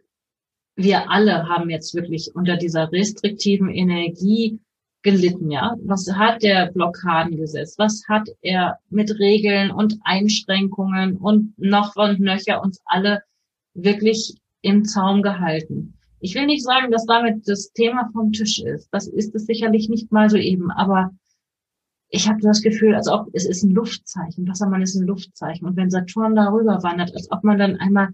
wir 0.77 1.11
alle 1.11 1.49
haben 1.49 1.71
jetzt 1.71 1.95
wirklich 1.95 2.31
unter 2.35 2.57
dieser 2.57 2.93
restriktiven 2.93 3.71
Energie 3.71 4.61
gelitten, 5.03 5.51
ja. 5.51 5.77
Was 5.85 6.11
hat 6.13 6.43
der 6.43 6.71
Blockaden 6.73 7.37
gesetzt? 7.37 7.79
Was 7.79 8.03
hat 8.09 8.29
er 8.41 8.79
mit 8.91 9.19
Regeln 9.19 9.71
und 9.71 9.99
Einschränkungen 10.05 11.17
und 11.17 11.59
noch 11.59 11.97
und 11.97 12.21
nöcher 12.21 12.63
uns 12.63 12.81
alle 12.85 13.23
wirklich 13.75 14.37
im 14.63 14.85
Zaum 14.85 15.23
gehalten? 15.23 15.99
Ich 16.21 16.35
will 16.35 16.47
nicht 16.47 16.65
sagen, 16.65 16.93
dass 16.93 17.05
damit 17.07 17.49
das 17.49 17.73
Thema 17.73 18.09
vom 18.13 18.33
Tisch 18.33 18.61
ist. 18.61 18.89
Das 18.93 19.09
ist 19.09 19.35
es 19.35 19.47
sicherlich 19.47 19.89
nicht 19.89 20.13
mal 20.13 20.31
so 20.31 20.37
eben, 20.37 20.71
aber 20.71 21.11
ich 22.15 22.29
habe 22.29 22.41
das 22.43 22.63
Gefühl, 22.63 22.95
als 22.95 23.09
ob 23.09 23.29
es 23.33 23.47
ist 23.47 23.65
ein 23.65 23.71
Luftzeichen. 23.71 24.47
Wassermann 24.47 24.83
ist 24.83 24.95
ein 24.95 25.07
Luftzeichen. 25.07 25.67
Und 25.67 25.77
wenn 25.77 25.91
Saturn 25.91 26.37
darüber 26.37 26.83
wandert, 26.83 27.13
als 27.15 27.31
ob 27.33 27.43
man 27.43 27.59
dann 27.59 27.77
einmal 27.77 28.11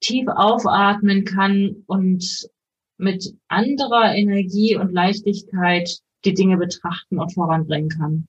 tief 0.00 0.26
aufatmen 0.28 1.24
kann 1.24 1.82
und 1.86 2.48
mit 2.96 3.34
anderer 3.48 4.14
Energie 4.14 4.76
und 4.76 4.92
Leichtigkeit 4.92 6.00
die 6.24 6.34
Dinge 6.34 6.56
betrachten 6.56 7.18
und 7.18 7.32
voranbringen 7.32 7.88
kann. 7.88 8.26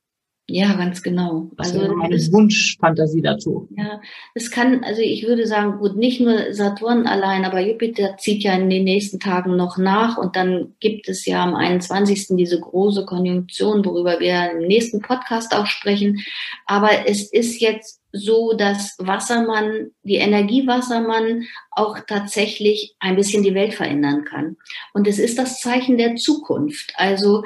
Ja, 0.53 0.74
ganz 0.74 1.01
genau. 1.01 1.50
Das 1.55 1.74
also 1.74 1.95
meine 1.95 2.15
Wunschfantasie 2.15 3.21
dazu. 3.21 3.69
Ja, 3.77 4.01
es 4.33 4.51
kann, 4.51 4.83
also 4.83 5.01
ich 5.01 5.25
würde 5.25 5.48
sagen, 5.48 5.79
gut, 5.79 5.95
nicht 5.95 6.19
nur 6.19 6.53
Saturn 6.53 7.07
allein, 7.07 7.45
aber 7.45 7.62
Jupiter 7.62 8.17
zieht 8.17 8.43
ja 8.43 8.53
in 8.55 8.69
den 8.69 8.83
nächsten 8.83 9.19
Tagen 9.19 9.55
noch 9.55 9.77
nach 9.77 10.17
und 10.17 10.36
dann 10.36 10.74
gibt 10.81 11.07
es 11.07 11.25
ja 11.25 11.43
am 11.43 11.55
21. 11.55 12.36
diese 12.36 12.60
große 12.60 13.05
Konjunktion, 13.05 13.86
worüber 13.86 14.19
wir 14.19 14.51
im 14.51 14.67
nächsten 14.67 15.01
Podcast 15.01 15.55
auch 15.55 15.67
sprechen. 15.67 16.21
Aber 16.65 17.07
es 17.07 17.31
ist 17.31 17.62
jetzt 17.62 18.01
so, 18.12 18.53
dass 18.53 18.98
Wassermann, 19.00 19.91
die 20.03 20.15
Energie 20.15 20.67
Wassermann 20.67 21.43
auch 21.71 21.98
tatsächlich 22.05 22.95
ein 23.00 23.15
bisschen 23.15 23.43
die 23.43 23.53
Welt 23.53 23.74
verändern 23.74 24.25
kann. 24.25 24.57
Und 24.93 25.07
es 25.07 25.17
ist 25.17 25.38
das 25.38 25.62
Zeichen 25.62 25.98
der 25.98 26.15
Zukunft. 26.15 26.93
Also 26.98 27.43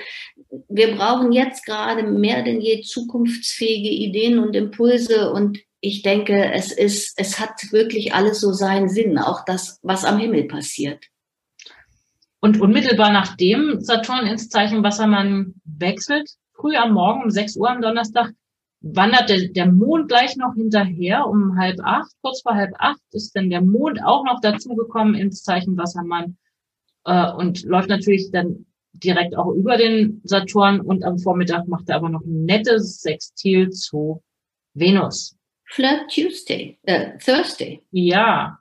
wir 0.67 0.95
brauchen 0.95 1.31
jetzt 1.31 1.65
gerade 1.65 2.03
mehr 2.03 2.43
denn 2.43 2.61
je 2.61 2.81
zukunftsfähige 2.81 3.89
Ideen 3.89 4.39
und 4.39 4.55
Impulse. 4.55 5.31
Und 5.31 5.59
ich 5.81 6.01
denke, 6.01 6.51
es 6.53 6.71
ist, 6.71 7.13
es 7.17 7.39
hat 7.39 7.71
wirklich 7.71 8.13
alles 8.13 8.39
so 8.39 8.51
seinen 8.51 8.89
Sinn, 8.89 9.17
auch 9.17 9.45
das, 9.45 9.79
was 9.83 10.05
am 10.05 10.17
Himmel 10.17 10.45
passiert. 10.45 11.05
Und 12.39 12.61
unmittelbar 12.61 13.11
nachdem 13.11 13.81
Saturn 13.81 14.27
ins 14.27 14.49
Zeichen 14.49 14.83
Wassermann 14.83 15.55
wechselt, 15.63 16.29
früh 16.53 16.75
am 16.75 16.93
Morgen 16.93 17.23
um 17.23 17.29
6 17.29 17.57
Uhr 17.57 17.69
am 17.69 17.81
Donnerstag, 17.81 18.33
wandert 18.81 19.29
der, 19.29 19.47
der 19.47 19.71
Mond 19.71 20.09
gleich 20.09 20.37
noch 20.37 20.53
hinterher 20.53 21.25
um 21.27 21.57
halb 21.57 21.79
acht, 21.83 22.11
kurz 22.21 22.41
vor 22.41 22.53
halb 22.53 22.71
acht 22.77 23.01
ist 23.11 23.35
dann 23.35 23.49
der 23.49 23.61
Mond 23.61 24.03
auch 24.03 24.23
noch 24.23 24.41
dazugekommen 24.41 25.15
ins 25.15 25.41
Zeichen 25.41 25.75
Wassermann 25.75 26.37
äh, 27.05 27.31
und 27.31 27.63
läuft 27.63 27.89
natürlich 27.89 28.29
dann 28.31 28.67
direkt 29.03 29.35
auch 29.37 29.51
über 29.51 29.77
den 29.77 30.21
Saturn 30.23 30.81
und 30.81 31.03
am 31.03 31.19
Vormittag 31.19 31.67
macht 31.67 31.89
er 31.89 31.97
aber 31.97 32.09
noch 32.09 32.21
ein 32.21 32.45
nettes 32.45 33.01
Sextil 33.01 33.69
zu 33.69 34.21
Venus. 34.73 35.35
Flirt 35.65 36.09
Tuesday, 36.13 36.77
äh, 36.83 37.17
Thursday. 37.17 37.81
Ja. 37.91 38.59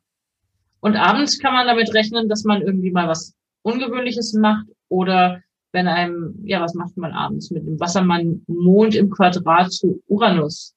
Und 0.80 0.96
abends 0.96 1.38
kann 1.38 1.54
man 1.54 1.66
damit 1.66 1.92
rechnen, 1.94 2.28
dass 2.28 2.44
man 2.44 2.62
irgendwie 2.62 2.90
mal 2.90 3.08
was 3.08 3.34
Ungewöhnliches 3.62 4.34
macht 4.34 4.66
oder 4.88 5.40
wenn 5.72 5.88
einem, 5.88 6.38
ja, 6.44 6.60
was 6.60 6.74
macht 6.74 6.96
man 6.96 7.12
abends 7.12 7.50
mit 7.50 7.66
dem 7.66 7.80
Wassermann 7.80 8.42
Mond 8.46 8.94
im 8.94 9.10
Quadrat 9.10 9.72
zu 9.72 10.02
Uranus? 10.06 10.73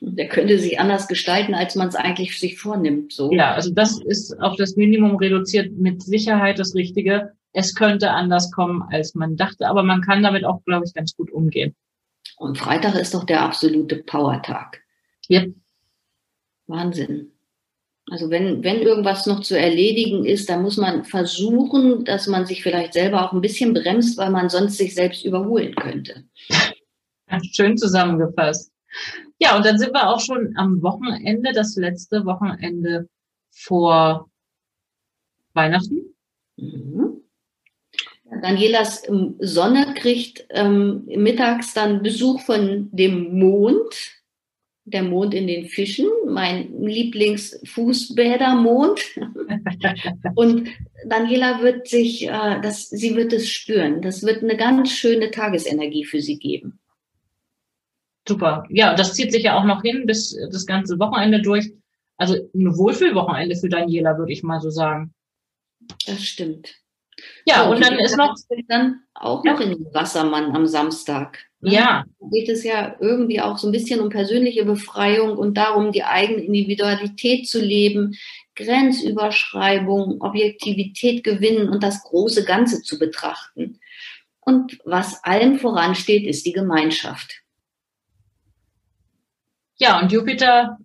Der 0.00 0.28
könnte 0.28 0.58
sich 0.58 0.80
anders 0.80 1.08
gestalten, 1.08 1.54
als 1.54 1.74
man 1.74 1.88
es 1.88 1.94
eigentlich 1.94 2.38
sich 2.38 2.58
vornimmt. 2.58 3.12
So. 3.12 3.32
Ja, 3.32 3.52
also 3.52 3.72
das 3.72 4.00
ist 4.02 4.40
auf 4.40 4.56
das 4.56 4.76
Minimum 4.76 5.16
reduziert 5.16 5.72
mit 5.72 6.02
Sicherheit 6.02 6.58
das 6.58 6.74
Richtige. 6.74 7.32
Es 7.52 7.74
könnte 7.74 8.10
anders 8.10 8.50
kommen, 8.50 8.82
als 8.90 9.14
man 9.14 9.36
dachte, 9.36 9.68
aber 9.68 9.82
man 9.82 10.02
kann 10.02 10.22
damit 10.22 10.44
auch, 10.44 10.64
glaube 10.64 10.84
ich, 10.86 10.94
ganz 10.94 11.16
gut 11.16 11.30
umgehen. 11.30 11.74
Und 12.36 12.58
Freitag 12.58 12.94
ist 12.94 13.14
doch 13.14 13.24
der 13.24 13.42
absolute 13.42 13.96
Powertag. 13.96 14.82
Yep. 15.30 15.54
Wahnsinn. 16.66 17.32
Also 18.10 18.30
wenn, 18.30 18.64
wenn 18.64 18.80
irgendwas 18.80 19.26
noch 19.26 19.40
zu 19.40 19.58
erledigen 19.58 20.24
ist, 20.24 20.48
dann 20.48 20.62
muss 20.62 20.76
man 20.78 21.04
versuchen, 21.04 22.04
dass 22.04 22.26
man 22.26 22.46
sich 22.46 22.62
vielleicht 22.62 22.94
selber 22.94 23.24
auch 23.24 23.32
ein 23.32 23.40
bisschen 23.40 23.74
bremst, 23.74 24.16
weil 24.16 24.30
man 24.30 24.48
sonst 24.48 24.78
sich 24.78 24.94
selbst 24.94 25.24
überholen 25.24 25.74
könnte. 25.74 26.24
schön 27.52 27.76
zusammengefasst. 27.76 28.72
Ja, 29.38 29.56
und 29.56 29.64
dann 29.64 29.78
sind 29.78 29.92
wir 29.92 30.08
auch 30.08 30.20
schon 30.20 30.54
am 30.56 30.82
Wochenende, 30.82 31.52
das 31.52 31.76
letzte 31.76 32.24
Wochenende 32.24 33.08
vor 33.50 34.30
Weihnachten. 35.54 36.14
Mhm. 36.56 37.22
Danielas 38.42 39.08
ähm, 39.08 39.36
Sonne 39.38 39.94
kriegt 39.94 40.46
ähm, 40.50 41.04
mittags 41.06 41.72
dann 41.72 42.02
Besuch 42.02 42.42
von 42.42 42.90
dem 42.92 43.38
Mond 43.38 44.18
der 44.90 45.02
Mond 45.02 45.34
in 45.34 45.46
den 45.46 45.66
Fischen, 45.66 46.08
mein 46.26 46.80
Lieblingsfußbädermond. 46.80 49.00
und 50.34 50.70
Daniela 51.06 51.62
wird 51.62 51.86
sich, 51.88 52.26
äh, 52.26 52.58
das, 52.62 52.88
sie 52.88 53.14
wird 53.16 53.34
es 53.34 53.50
spüren. 53.50 54.02
Das 54.02 54.24
wird 54.24 54.42
eine 54.42 54.56
ganz 54.56 54.90
schöne 54.92 55.30
Tagesenergie 55.30 56.04
für 56.04 56.20
sie 56.20 56.38
geben. 56.38 56.78
Super. 58.28 58.64
Ja, 58.68 58.94
das 58.94 59.14
zieht 59.14 59.32
sich 59.32 59.44
ja 59.44 59.56
auch 59.58 59.64
noch 59.64 59.80
hin 59.80 60.04
bis 60.06 60.36
das 60.52 60.66
ganze 60.66 60.98
Wochenende 60.98 61.40
durch. 61.40 61.72
Also 62.18 62.34
ein 62.34 62.76
Wohlfühlwochenende 62.76 63.56
für 63.56 63.70
Daniela, 63.70 64.18
würde 64.18 64.32
ich 64.32 64.42
mal 64.42 64.60
so 64.60 64.70
sagen. 64.70 65.14
Das 66.06 66.22
stimmt. 66.22 66.74
Ja, 67.46 67.64
so, 67.64 67.70
und 67.70 67.82
dann 67.82 67.98
ist 67.98 68.16
noch 68.16 68.34
dann 68.68 69.00
auch 69.14 69.44
ja. 69.44 69.52
noch 69.52 69.60
in 69.60 69.70
den 69.70 69.94
Wassermann 69.94 70.54
am 70.54 70.66
Samstag. 70.66 71.38
Ne? 71.60 71.72
Ja. 71.72 72.04
Da 72.20 72.26
geht 72.30 72.48
es 72.48 72.64
ja 72.64 72.96
irgendwie 73.00 73.40
auch 73.40 73.56
so 73.58 73.68
ein 73.68 73.72
bisschen 73.72 74.00
um 74.00 74.10
persönliche 74.10 74.64
Befreiung 74.64 75.36
und 75.38 75.56
darum, 75.56 75.90
die 75.90 76.04
eigene 76.04 76.42
Individualität 76.42 77.48
zu 77.48 77.60
leben, 77.60 78.14
Grenzüberschreibung, 78.56 80.20
Objektivität 80.20 81.24
gewinnen 81.24 81.68
und 81.68 81.82
das 81.82 82.02
große 82.02 82.44
Ganze 82.44 82.82
zu 82.82 82.98
betrachten. 82.98 83.80
Und 84.40 84.78
was 84.84 85.24
allem 85.24 85.58
voransteht, 85.58 86.26
ist 86.26 86.46
die 86.46 86.52
Gemeinschaft. 86.52 87.42
Ja, 89.78 90.00
und 90.00 90.10
Jupiter 90.10 90.78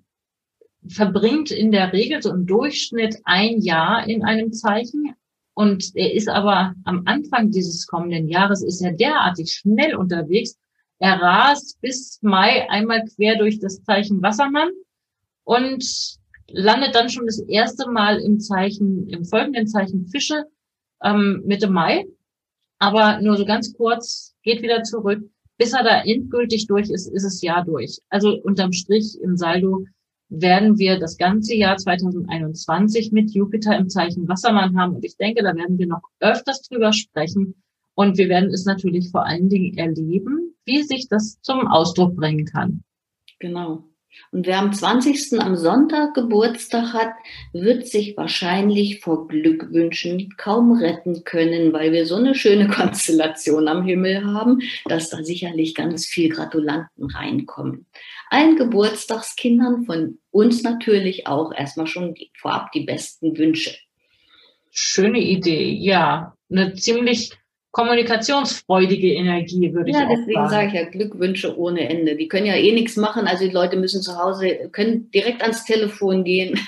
verbringt 0.87 1.51
in 1.51 1.71
der 1.71 1.93
Regel 1.93 2.21
so 2.21 2.31
im 2.31 2.45
Durchschnitt 2.45 3.17
ein 3.23 3.61
Jahr 3.61 4.07
in 4.07 4.23
einem 4.23 4.53
Zeichen. 4.53 5.15
Und 5.55 5.95
er 5.95 6.13
ist 6.13 6.29
aber 6.29 6.75
am 6.83 7.03
Anfang 7.05 7.51
dieses 7.51 7.87
kommenden 7.87 8.27
Jahres 8.27 8.63
ist 8.63 8.81
er 8.81 8.93
derartig 8.93 9.53
schnell 9.53 9.95
unterwegs, 9.95 10.57
er 10.99 11.21
rast 11.21 11.81
bis 11.81 12.19
Mai 12.21 12.69
einmal 12.69 13.03
quer 13.05 13.37
durch 13.37 13.59
das 13.59 13.83
Zeichen 13.83 14.21
Wassermann 14.21 14.69
und 15.43 15.83
landet 16.47 16.95
dann 16.95 17.09
schon 17.09 17.25
das 17.25 17.39
erste 17.39 17.89
Mal 17.89 18.19
im 18.19 18.39
Zeichen, 18.39 19.09
im 19.09 19.25
folgenden 19.25 19.67
Zeichen 19.67 20.07
Fische 20.07 20.45
ähm, 21.03 21.41
Mitte 21.45 21.69
Mai. 21.69 22.05
Aber 22.79 23.19
nur 23.21 23.37
so 23.37 23.45
ganz 23.45 23.73
kurz, 23.73 24.35
geht 24.43 24.61
wieder 24.61 24.83
zurück. 24.83 25.29
Bis 25.63 25.71
er 25.71 25.83
da 25.85 26.01
endgültig 26.01 26.67
durch 26.67 26.89
ist, 26.89 27.07
ist 27.07 27.23
es 27.23 27.41
Jahr 27.41 27.63
durch. 27.63 27.99
Also 28.09 28.37
unterm 28.43 28.73
Strich 28.73 29.17
im 29.21 29.37
Saldo 29.37 29.85
werden 30.27 30.77
wir 30.77 30.99
das 30.99 31.17
ganze 31.17 31.55
Jahr 31.55 31.77
2021 31.77 33.13
mit 33.13 33.31
Jupiter 33.31 33.77
im 33.77 33.87
Zeichen 33.87 34.27
Wassermann 34.27 34.77
haben. 34.77 34.93
Und 34.93 35.05
ich 35.05 35.15
denke, 35.15 35.41
da 35.41 35.55
werden 35.55 35.77
wir 35.77 35.87
noch 35.87 36.01
öfters 36.19 36.63
drüber 36.63 36.91
sprechen. 36.91 37.63
Und 37.95 38.17
wir 38.17 38.27
werden 38.27 38.49
es 38.49 38.65
natürlich 38.65 39.09
vor 39.09 39.25
allen 39.25 39.47
Dingen 39.47 39.77
erleben, 39.77 40.53
wie 40.65 40.83
sich 40.83 41.07
das 41.07 41.39
zum 41.39 41.65
Ausdruck 41.65 42.17
bringen 42.17 42.43
kann. 42.43 42.83
Genau. 43.39 43.85
Und 44.31 44.47
wer 44.47 44.59
am 44.59 44.73
20. 44.73 45.39
am 45.39 45.55
Sonntag 45.55 46.13
Geburtstag 46.13 46.93
hat, 46.93 47.13
wird 47.53 47.87
sich 47.87 48.17
wahrscheinlich 48.17 48.99
vor 49.01 49.27
Glückwünschen 49.27 50.33
kaum 50.37 50.71
retten 50.71 51.23
können, 51.23 51.71
weil 51.73 51.91
wir 51.91 52.05
so 52.05 52.15
eine 52.15 52.33
schöne 52.33 52.67
Konstellation 52.69 53.67
am 53.67 53.83
Himmel 53.85 54.25
haben, 54.25 54.61
dass 54.85 55.09
da 55.09 55.23
sicherlich 55.23 55.75
ganz 55.75 56.05
viel 56.05 56.29
Gratulanten 56.29 57.05
reinkommen. 57.11 57.85
Allen 58.29 58.55
Geburtstagskindern 58.55 59.85
von 59.85 60.17
uns 60.31 60.63
natürlich 60.63 61.27
auch 61.27 61.53
erstmal 61.53 61.87
schon 61.87 62.15
vorab 62.35 62.71
die 62.71 62.85
besten 62.85 63.37
Wünsche. 63.37 63.75
Schöne 64.71 65.19
Idee, 65.19 65.69
ja. 65.69 66.35
Eine 66.49 66.73
ziemlich 66.73 67.31
kommunikationsfreudige 67.73 69.15
Energie, 69.15 69.73
würde 69.73 69.91
ja, 69.91 69.97
ich 69.97 70.03
sagen. 70.03 70.11
Ja, 70.11 70.17
deswegen 70.17 70.49
sage 70.49 70.67
ich 70.67 70.73
ja 70.73 70.89
Glückwünsche 70.89 71.57
ohne 71.57 71.89
Ende. 71.89 72.15
Die 72.15 72.27
können 72.27 72.45
ja 72.45 72.55
eh 72.55 72.71
nichts 72.71 72.95
machen. 72.95 73.25
Also 73.27 73.45
die 73.45 73.53
Leute 73.53 73.77
müssen 73.77 74.03
zu 74.03 74.15
Hause, 74.15 74.69
können 74.71 75.09
direkt 75.09 75.41
ans 75.41 75.65
Telefon 75.65 76.23
gehen 76.23 76.59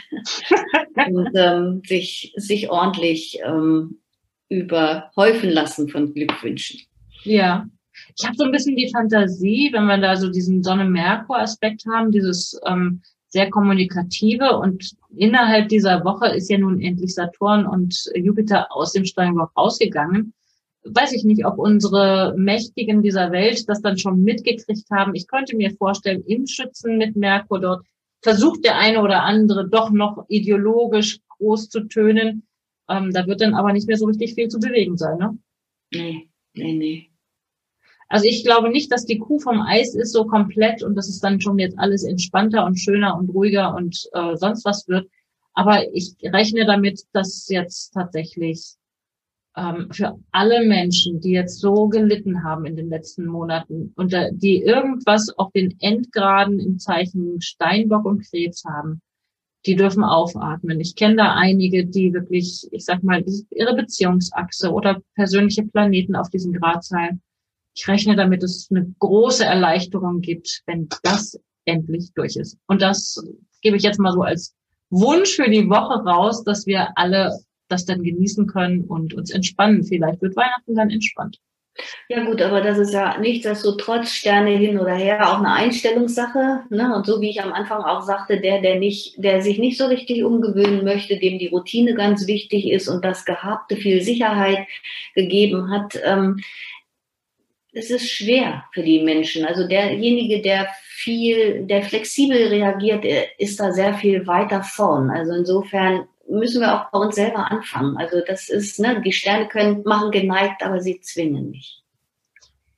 und 1.08 1.30
ähm, 1.36 1.84
sich, 1.86 2.34
sich 2.38 2.72
ordentlich 2.72 3.40
ähm, 3.46 4.00
überhäufen 4.50 5.52
lassen 5.52 5.90
von 5.90 6.12
Glückwünschen. 6.12 6.82
Ja. 7.24 7.68
Ich 8.18 8.26
habe 8.26 8.36
so 8.36 8.44
ein 8.44 8.52
bisschen 8.52 8.76
die 8.76 8.92
Fantasie, 8.92 9.70
wenn 9.74 9.86
wir 9.86 10.00
da 10.00 10.16
so 10.16 10.30
diesen 10.30 10.64
Sonne-Merkur-Aspekt 10.64 11.84
haben, 11.86 12.12
dieses 12.12 12.60
ähm, 12.66 13.04
sehr 13.28 13.52
kommunikative 13.52 14.58
und 14.58 14.92
innerhalb 15.16 15.70
dieser 15.70 16.04
Woche 16.04 16.30
ist 16.30 16.50
ja 16.50 16.58
nun 16.58 16.82
endlich 16.82 17.14
Saturn 17.14 17.68
und 17.68 17.96
Jupiter 18.16 18.68
aus 18.72 18.94
dem 18.94 19.06
Steinbock 19.06 19.52
rausgegangen 19.56 20.34
weiß 20.86 21.14
ich 21.14 21.24
nicht, 21.24 21.46
ob 21.46 21.58
unsere 21.58 22.36
Mächtigen 22.38 23.02
dieser 23.02 23.32
Welt 23.32 23.68
das 23.68 23.82
dann 23.82 23.98
schon 23.98 24.24
mitgekriegt 24.24 24.90
haben. 24.92 25.16
Ich 25.16 25.28
könnte 25.28 25.56
mir 25.56 25.72
vorstellen, 25.72 26.24
im 26.26 26.48
Schützen 26.48 26.98
mit 26.98 27.16
Merkur 27.16 27.60
dort 27.60 27.86
versucht 28.22 28.64
der 28.64 28.78
eine 28.78 29.02
oder 29.02 29.24
andere 29.24 29.68
doch 29.68 29.92
noch 29.92 30.26
ideologisch 30.30 31.20
groß 31.30 31.70
zu 31.70 31.88
tönen. 31.88 32.48
Ähm, 32.88 33.12
da 33.12 33.26
wird 33.28 33.42
dann 33.42 33.56
aber 33.56 33.74
nicht 33.74 33.88
mehr 33.88 33.98
so 33.98 34.06
richtig 34.06 34.36
viel 34.36 34.48
zu 34.48 34.60
bewegen 34.60 34.98
sein, 34.98 35.18
ne? 35.18 35.38
Nee, 35.92 36.30
nee, 36.54 36.74
nee. 36.74 37.10
Also 38.08 38.28
ich 38.28 38.44
glaube 38.44 38.70
nicht, 38.70 38.92
dass 38.92 39.06
die 39.06 39.18
Kuh 39.18 39.40
vom 39.40 39.62
Eis 39.62 39.96
ist 39.96 40.14
so 40.14 40.26
komplett 40.26 40.84
und 40.84 40.96
dass 40.96 41.10
es 41.10 41.20
dann 41.20 41.42
schon 41.42 41.58
jetzt 41.58 41.80
alles 41.80 42.04
entspannter 42.04 42.66
und 42.66 42.80
schöner 42.80 43.18
und 43.18 43.30
ruhiger 43.30 43.74
und 43.74 44.08
äh, 44.14 44.36
sonst 44.36 44.64
was 44.66 44.88
wird. 44.88 45.10
Aber 45.54 45.92
ich 45.94 46.16
rechne 46.22 46.66
damit, 46.66 47.04
dass 47.14 47.48
jetzt 47.50 47.94
tatsächlich 47.94 48.76
ähm, 49.58 49.88
für 49.92 50.18
alle 50.32 50.66
Menschen, 50.66 51.22
die 51.22 51.32
jetzt 51.32 51.60
so 51.60 51.88
gelitten 51.88 52.44
haben 52.44 52.66
in 52.66 52.76
den 52.76 52.90
letzten 52.90 53.26
Monaten 53.26 53.94
und 53.96 54.14
äh, 54.14 54.30
die 54.34 54.62
irgendwas 54.62 55.30
auf 55.38 55.52
den 55.54 55.76
Endgraden 55.80 56.60
im 56.60 56.80
Zeichen 56.80 57.42
Steinbock 57.42 58.06
und 58.06 58.28
Krebs 58.30 58.64
haben, 58.66 59.02
die 59.66 59.76
dürfen 59.76 60.04
aufatmen. 60.04 60.80
Ich 60.80 60.96
kenne 60.96 61.16
da 61.16 61.34
einige, 61.34 61.86
die 61.86 62.14
wirklich, 62.14 62.68
ich 62.72 62.86
sag 62.86 63.04
mal, 63.04 63.24
ihre 63.50 63.76
Beziehungsachse 63.76 64.72
oder 64.72 65.02
persönliche 65.16 65.64
Planeten 65.64 66.16
auf 66.16 66.30
diesen 66.30 66.54
Gradzahlen. 66.54 67.22
Ich 67.74 67.88
rechne 67.88 68.16
damit, 68.16 68.44
dass 68.44 68.56
es 68.56 68.68
eine 68.70 68.94
große 69.00 69.44
Erleichterung 69.44 70.22
gibt, 70.22 70.62
wenn 70.66 70.88
das 71.04 71.40
endlich 71.66 72.12
durch 72.14 72.36
ist. 72.36 72.58
Und 72.68 72.82
das 72.82 73.22
gebe 73.62 73.78
ich 73.78 73.84
jetzt 73.84 74.00
mal 74.00 74.14
so 74.14 74.22
als 74.22 74.56
Wunsch 74.92 75.36
für 75.36 75.50
die 75.50 75.68
Woche 75.68 76.04
raus, 76.04 76.44
dass 76.44 76.68
wir 76.68 76.96
alle 76.96 77.32
das 77.68 77.86
dann 77.86 78.04
genießen 78.04 78.48
können 78.48 78.86
und 78.86 79.14
uns 79.14 79.32
entspannen. 79.32 79.84
Vielleicht 79.84 80.22
wird 80.22 80.36
Weihnachten 80.36 80.76
dann 80.76 80.90
entspannt. 80.90 81.40
Ja 82.08 82.24
gut, 82.24 82.42
aber 82.42 82.62
das 82.62 82.78
ist 82.78 82.94
ja 82.94 83.18
nichtsdestotrotz 83.18 84.12
Sterne 84.12 84.52
hin 84.52 84.80
oder 84.80 84.94
her 84.94 85.30
auch 85.30 85.40
eine 85.40 85.52
Einstellungssache. 85.52 86.62
Ne? 86.70 86.96
Und 86.96 87.06
so 87.06 87.20
wie 87.20 87.30
ich 87.30 87.42
am 87.42 87.52
Anfang 87.52 87.82
auch 87.82 88.02
sagte, 88.02 88.40
der, 88.40 88.62
der 88.62 88.80
nicht, 88.80 89.22
der 89.22 89.42
sich 89.42 89.60
nicht 89.60 89.78
so 89.78 89.88
richtig 89.88 90.24
umgewöhnen 90.24 90.86
möchte, 90.86 91.18
dem 91.18 91.38
die 91.38 91.48
Routine 91.48 91.94
ganz 91.94 92.28
wichtig 92.28 92.70
ist 92.72 92.88
und 92.88 93.04
das 93.04 93.26
Gehabte 93.26 93.76
viel 93.76 94.02
Sicherheit 94.02 94.68
gegeben 95.16 95.70
hat, 95.70 96.00
ähm, 96.04 96.40
es 97.74 97.90
ist 97.90 98.10
schwer 98.10 98.64
für 98.74 98.84
die 98.84 99.04
Menschen. 99.04 99.46
Also 99.46 99.68
derjenige, 99.68 100.42
der 100.42 100.70
viel, 100.88 101.64
der 101.66 101.84
flexibel 101.84 102.48
reagiert, 102.48 103.04
ist 103.38 103.60
da 103.60 103.74
sehr 103.74 103.96
viel 103.96 104.26
weiter 104.28 104.64
vorn. 104.64 105.10
Also 105.10 105.34
insofern 105.34 106.08
müssen 106.30 106.62
wir 106.62 106.74
auch 106.74 106.92
bei 106.92 107.00
uns 107.00 107.16
selber 107.16 107.52
anfangen. 107.52 107.98
Also 107.98 108.22
das 108.26 108.50
ist, 108.50 108.80
ne, 108.80 109.02
die 109.02 109.12
Sterne 109.12 109.48
können 109.48 109.84
machen 109.84 110.12
geneigt, 110.12 110.64
aber 110.64 110.82
sie 110.82 111.00
zwingen 111.02 111.52
nicht. 111.52 111.82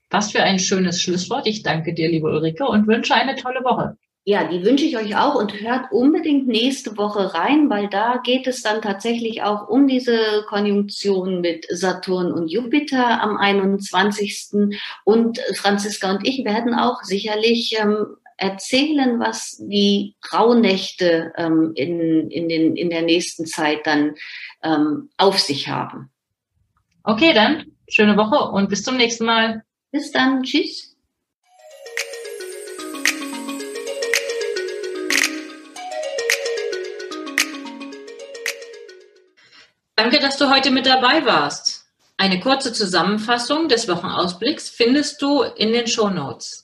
Was 0.10 0.32
für 0.32 0.42
ein 0.42 0.60
schönes 0.60 1.02
Schlusswort. 1.02 1.48
Ich 1.48 1.64
danke 1.64 1.94
dir, 1.94 2.10
liebe 2.10 2.28
Ulrike, 2.28 2.66
und 2.66 2.88
wünsche 2.88 3.14
eine 3.14 3.36
tolle 3.36 3.64
Woche. 3.64 3.98
Ja, 4.30 4.44
die 4.44 4.62
wünsche 4.64 4.84
ich 4.84 4.98
euch 4.98 5.16
auch 5.16 5.36
und 5.36 5.62
hört 5.62 5.90
unbedingt 5.90 6.50
nächste 6.50 6.98
Woche 6.98 7.34
rein, 7.34 7.70
weil 7.70 7.88
da 7.88 8.20
geht 8.22 8.46
es 8.46 8.62
dann 8.62 8.82
tatsächlich 8.82 9.44
auch 9.44 9.70
um 9.70 9.88
diese 9.88 10.44
Konjunktion 10.48 11.40
mit 11.40 11.66
Saturn 11.70 12.34
und 12.34 12.50
Jupiter 12.50 13.22
am 13.22 13.38
21. 13.38 14.76
Und 15.06 15.40
Franziska 15.56 16.12
und 16.12 16.28
ich 16.28 16.44
werden 16.44 16.74
auch 16.76 17.04
sicherlich 17.04 17.78
ähm, 17.80 18.18
erzählen, 18.38 19.20
was 19.20 19.58
die 19.60 20.16
Rauhnächte 20.32 21.34
ähm, 21.38 21.74
in, 21.76 22.30
in, 22.30 22.48
den, 22.48 22.76
in 22.76 22.90
der 22.90 23.02
nächsten 23.02 23.46
Zeit 23.46 23.86
dann 23.86 24.16
ähm, 24.64 25.10
auf 25.18 25.40
sich 25.40 25.68
haben. 25.68 26.12
Okay, 27.04 27.34
dann 27.34 27.66
schöne 27.90 28.18
Woche 28.18 28.52
und 28.52 28.70
bis 28.70 28.84
zum 28.84 28.98
nächsten 28.98 29.26
Mal. 29.26 29.64
Bis 29.92 30.12
dann. 30.12 30.44
Tschüss. 30.44 30.96
Danke, 39.96 40.20
dass 40.20 40.38
du 40.38 40.50
heute 40.52 40.70
mit 40.70 40.86
dabei 40.86 41.26
warst. 41.26 41.86
Eine 42.18 42.40
kurze 42.40 42.72
Zusammenfassung 42.72 43.68
des 43.68 43.88
Wochenausblicks 43.88 44.70
findest 44.70 45.22
du 45.22 45.42
in 45.42 45.72
den 45.72 45.88
Show 45.88 46.10
Notes. 46.10 46.64